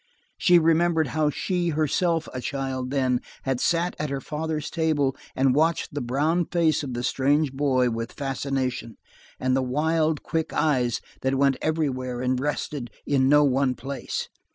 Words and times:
She 0.39 0.57
remembered 0.57 1.09
how 1.09 1.29
she, 1.29 1.69
herself 1.69 2.27
a 2.33 2.41
child 2.41 2.89
then, 2.89 3.21
had 3.43 3.59
sat 3.59 3.95
at 3.99 4.09
her 4.09 4.19
father's 4.19 4.71
table 4.71 5.15
and 5.35 5.53
watched 5.53 5.93
the 5.93 6.01
brown 6.01 6.47
face 6.47 6.81
of 6.81 6.95
the 6.95 7.03
strange 7.03 7.53
boy 7.53 7.91
with 7.91 8.13
fascination, 8.13 8.97
and 9.39 9.55
the 9.55 9.61
wild, 9.61 10.23
quick 10.23 10.53
eyes 10.53 11.01
which 11.21 11.35
went 11.35 11.57
everywhere 11.61 12.19
and 12.19 12.39
rested 12.39 12.89
in 13.05 13.29
no 13.29 13.43
one 13.43 13.75
place. 13.75 14.27